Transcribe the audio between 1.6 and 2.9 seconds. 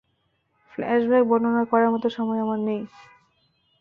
করার মতো সময় আমার নেই।